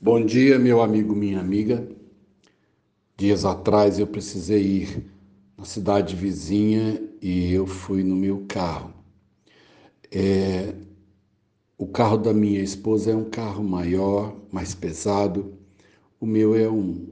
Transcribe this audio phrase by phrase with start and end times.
[0.00, 1.88] Bom dia, meu amigo, minha amiga.
[3.16, 5.04] Dias atrás eu precisei ir
[5.56, 8.94] na cidade vizinha e eu fui no meu carro.
[10.10, 10.72] É,
[11.76, 15.54] o carro da minha esposa é um carro maior, mais pesado.
[16.20, 17.08] O meu é um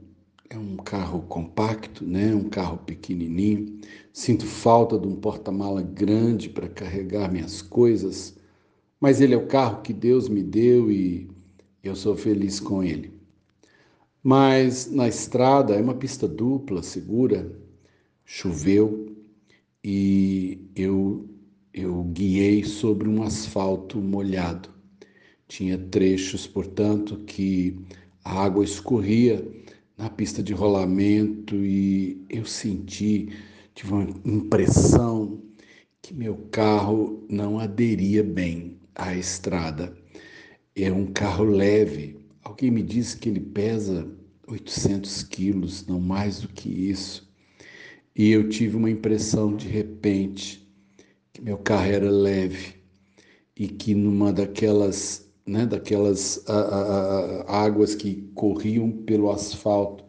[0.49, 2.33] é um carro compacto, né?
[2.33, 3.79] Um carro pequenininho.
[4.13, 8.37] Sinto falta de um porta-mala grande para carregar minhas coisas,
[8.99, 11.29] mas ele é o carro que Deus me deu e
[11.87, 13.11] eu sou feliz com ele.
[14.23, 17.51] Mas na estrada é uma pista dupla, segura,
[18.25, 19.15] choveu
[19.83, 21.29] e eu,
[21.73, 24.69] eu guiei sobre um asfalto molhado.
[25.47, 27.79] Tinha trechos, portanto, que
[28.23, 29.47] a água escorria
[29.97, 33.29] na pista de rolamento e eu senti,
[33.73, 35.41] tive uma impressão
[36.01, 39.95] que meu carro não aderia bem à estrada
[40.83, 42.19] é um carro leve.
[42.43, 44.07] Alguém me disse que ele pesa
[44.47, 47.27] 800 quilos, não mais do que isso.
[48.15, 50.67] E eu tive uma impressão de repente
[51.33, 52.75] que meu carro era leve
[53.55, 60.03] e que numa daquelas, né, daquelas a, a, a, águas que corriam pelo asfalto,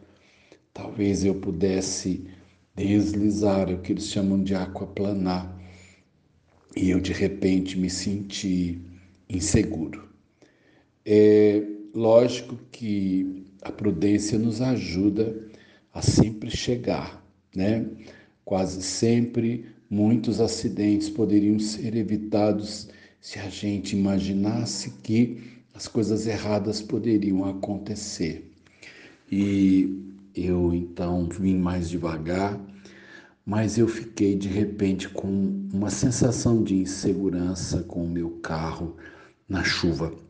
[0.73, 2.25] talvez eu pudesse
[2.75, 5.55] deslizar, é o que eles chamam de aquaplanar.
[6.75, 8.81] E eu de repente me senti
[9.29, 10.08] inseguro.
[11.11, 15.35] É lógico que a prudência nos ajuda
[15.91, 17.83] a sempre chegar, né?
[18.45, 25.41] Quase sempre muitos acidentes poderiam ser evitados se a gente imaginasse que
[25.73, 28.47] as coisas erradas poderiam acontecer.
[29.31, 32.61] E eu então vim mais devagar,
[33.43, 35.27] mas eu fiquei de repente com
[35.73, 38.95] uma sensação de insegurança com o meu carro
[39.47, 40.28] na chuva.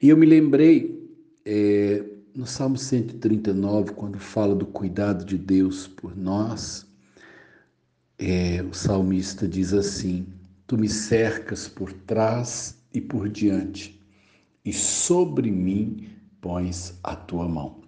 [0.00, 1.02] E eu me lembrei
[1.44, 2.04] é,
[2.34, 6.86] no Salmo 139, quando fala do cuidado de Deus por nós,
[8.18, 10.26] é, o salmista diz assim:
[10.66, 14.00] Tu me cercas por trás e por diante,
[14.64, 16.08] e sobre mim
[16.40, 17.82] pões a tua mão.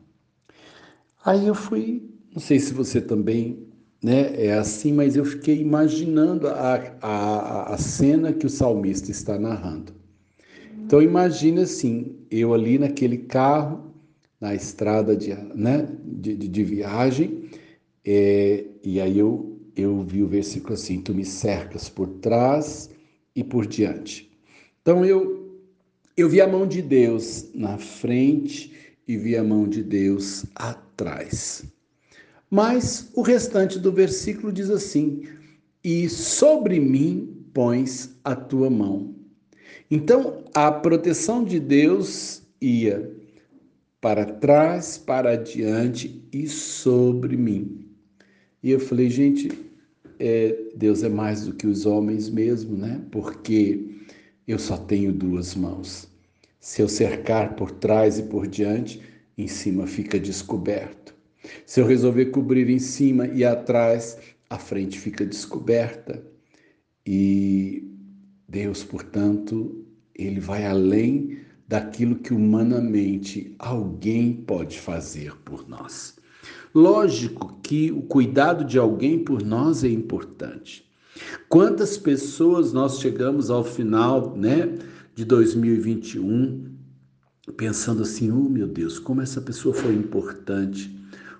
[1.24, 3.66] Aí eu fui, não sei se você também
[4.02, 9.38] né, é assim, mas eu fiquei imaginando a, a, a cena que o salmista está
[9.38, 9.92] narrando.
[10.86, 13.92] Então imagine assim, eu ali naquele carro,
[14.40, 17.50] na estrada de, né, de, de, de viagem,
[18.04, 22.88] é, e aí eu, eu vi o versículo assim, tu me cercas por trás
[23.34, 24.30] e por diante.
[24.80, 25.58] Então eu,
[26.16, 28.72] eu vi a mão de Deus na frente
[29.08, 31.64] e vi a mão de Deus atrás.
[32.48, 35.24] Mas o restante do versículo diz assim:
[35.82, 39.15] E sobre mim pões a tua mão.
[39.90, 43.10] Então, a proteção de Deus ia
[44.00, 47.88] para trás, para adiante e sobre mim.
[48.62, 49.50] E eu falei, gente,
[50.18, 53.00] é, Deus é mais do que os homens mesmo, né?
[53.10, 53.96] Porque
[54.46, 56.08] eu só tenho duas mãos.
[56.60, 59.00] Se eu cercar por trás e por diante,
[59.36, 61.14] em cima fica descoberto.
[61.64, 66.24] Se eu resolver cobrir em cima e atrás, a frente fica descoberta.
[67.06, 67.84] E
[68.48, 69.84] Deus, portanto,
[70.14, 76.16] ele vai além daquilo que humanamente alguém pode fazer por nós.
[76.74, 80.86] Lógico que o cuidado de alguém por nós é importante.
[81.48, 84.78] Quantas pessoas nós chegamos ao final, né,
[85.14, 86.66] de 2021
[87.56, 90.94] pensando assim: "Oh, meu Deus, como essa pessoa foi importante,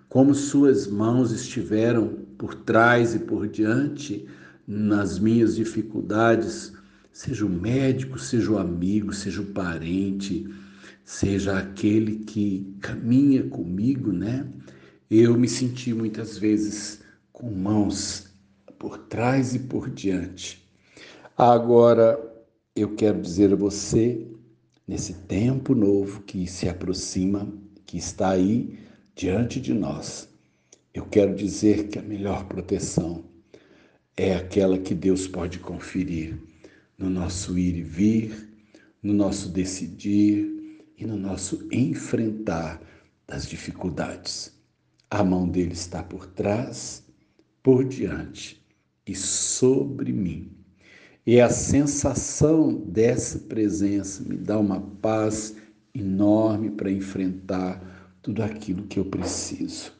[0.09, 2.09] como suas mãos estiveram
[2.39, 4.27] por trás e por diante
[4.66, 6.72] nas minhas dificuldades,
[7.16, 10.47] seja o médico, seja o amigo, seja o parente,
[11.03, 14.47] seja aquele que caminha comigo, né?
[15.10, 17.00] Eu me senti muitas vezes
[17.32, 18.27] com mãos
[18.78, 20.62] por trás e por diante.
[21.38, 22.21] Agora,
[22.75, 24.27] eu quero dizer a você,
[24.87, 27.51] nesse tempo novo que se aproxima,
[27.86, 28.78] que está aí
[29.15, 30.28] diante de nós,
[30.92, 33.24] eu quero dizer que a melhor proteção
[34.15, 36.39] é aquela que Deus pode conferir
[36.98, 38.48] no nosso ir e vir,
[39.03, 42.81] no nosso decidir e no nosso enfrentar
[43.27, 44.53] das dificuldades.
[45.10, 47.04] A mão dele está por trás,
[47.63, 48.65] por diante
[49.07, 50.51] e sobre mim.
[51.27, 55.57] E a sensação dessa presença me dá uma paz
[55.95, 59.93] enorme para enfrentar tudo aquilo que eu preciso.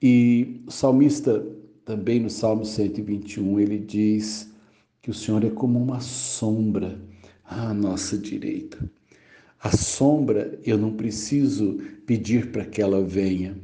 [0.00, 1.44] E o salmista,
[1.84, 4.52] também no Salmo 121, ele diz
[5.06, 7.00] que o Senhor é como uma sombra
[7.44, 8.90] à nossa direita.
[9.60, 13.56] A sombra, eu não preciso pedir para que ela venha.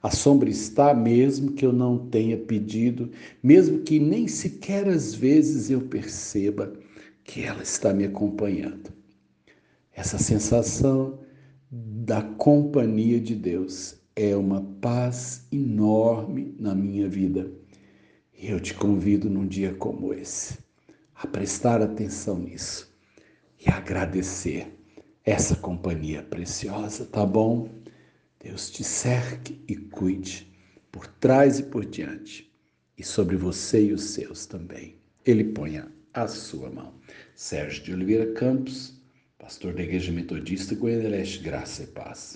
[0.00, 3.10] A sombra está mesmo que eu não tenha pedido,
[3.42, 6.72] mesmo que nem sequer às vezes eu perceba
[7.24, 8.92] que ela está me acompanhando.
[9.92, 11.18] Essa sensação
[11.68, 17.50] da companhia de Deus é uma paz enorme na minha vida.
[18.40, 20.64] E eu te convido num dia como esse
[21.18, 22.94] a prestar atenção nisso
[23.58, 24.72] e agradecer
[25.24, 27.68] essa companhia preciosa, tá bom?
[28.42, 30.46] Deus te cerque e cuide
[30.92, 32.52] por trás e por diante
[32.96, 34.96] e sobre você e os seus também.
[35.24, 36.94] Ele ponha a sua mão.
[37.34, 38.94] Sérgio de Oliveira Campos,
[39.38, 42.34] pastor da Igreja Metodista Goiânia Leste, Graça e Paz.